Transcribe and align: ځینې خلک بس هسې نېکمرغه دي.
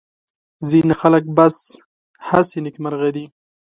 ځینې 0.69 0.93
خلک 1.01 1.23
بس 1.37 1.55
هسې 2.29 2.57
نېکمرغه 2.65 3.09
دي. 3.15 3.25